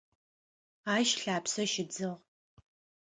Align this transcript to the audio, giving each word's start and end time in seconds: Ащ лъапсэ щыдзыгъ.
Ащ 0.95 1.09
лъапсэ 1.23 1.63
щыдзыгъ. 1.71 2.13